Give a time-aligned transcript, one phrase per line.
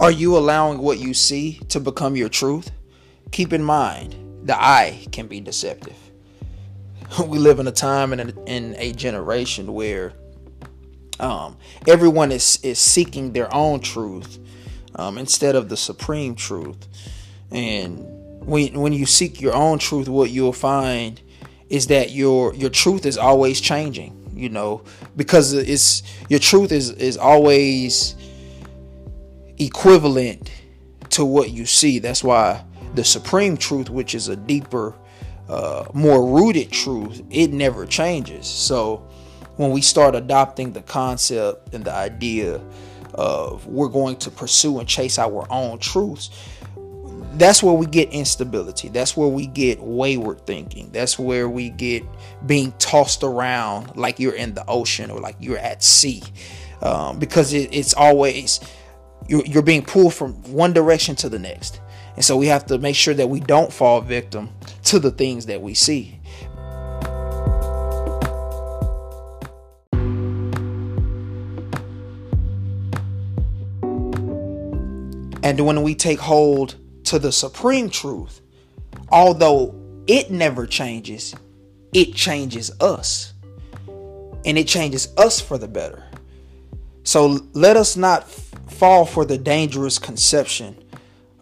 [0.00, 2.70] Are you allowing what you see to become your truth?
[3.32, 4.14] Keep in mind,
[4.44, 5.96] the eye can be deceptive.
[7.26, 10.12] We live in a time and in a generation where
[11.18, 11.56] um,
[11.86, 14.38] everyone is, is seeking their own truth
[14.94, 16.86] um, instead of the supreme truth.
[17.50, 18.04] And
[18.46, 21.20] when, when you seek your own truth, what you'll find
[21.70, 24.14] is that your your truth is always changing.
[24.34, 24.84] You know,
[25.16, 28.14] because it's your truth is is always
[29.58, 30.50] equivalent
[31.10, 31.98] to what you see.
[31.98, 34.94] That's why the supreme truth, which is a deeper,
[35.48, 38.46] uh, more rooted truth, it never changes.
[38.46, 39.08] So
[39.56, 42.60] when we start adopting the concept and the idea
[43.14, 46.30] of we're going to pursue and chase our own truths,
[47.34, 48.88] that's where we get instability.
[48.88, 50.90] That's where we get wayward thinking.
[50.92, 52.04] That's where we get
[52.46, 56.22] being tossed around like you're in the ocean or like you're at sea.
[56.82, 58.60] Um, because it, it's always
[59.26, 61.80] you're, you're being pulled from one direction to the next.
[62.16, 64.50] And so we have to make sure that we don't fall victim
[64.84, 66.20] to the things that we see.
[75.48, 78.42] And when we take hold to the supreme truth,
[79.08, 79.74] although
[80.06, 81.34] it never changes,
[81.94, 83.32] it changes us.
[84.44, 86.04] And it changes us for the better.
[87.04, 88.28] So let us not
[88.70, 90.76] fall for the dangerous conception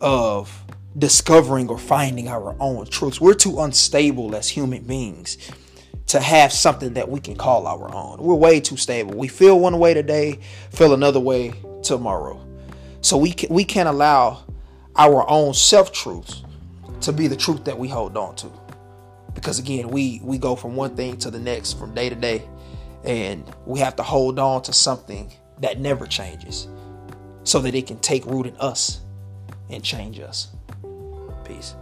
[0.00, 0.64] of
[0.96, 3.20] discovering or finding our own truths.
[3.20, 5.38] We're too unstable as human beings
[6.06, 8.18] to have something that we can call our own.
[8.18, 9.14] We're way too stable.
[9.14, 12.44] We feel one way today, feel another way tomorrow.
[13.00, 14.44] So we can, we can't allow
[14.96, 16.42] our own self truths
[17.00, 18.50] to be the truth that we hold on to.
[19.34, 22.46] Because again, we we go from one thing to the next from day to day
[23.02, 26.68] and we have to hold on to something that never changes
[27.44, 29.00] so that it can take root in us
[29.70, 30.48] and change us.
[31.44, 31.74] Peace.